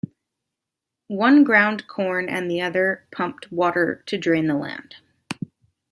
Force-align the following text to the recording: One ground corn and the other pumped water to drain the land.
One 1.09 1.43
ground 1.43 1.85
corn 1.85 2.27
and 2.27 2.49
the 2.49 2.59
other 2.59 3.05
pumped 3.11 3.51
water 3.51 4.01
to 4.07 4.17
drain 4.17 4.47
the 4.47 4.55
land. 4.55 4.95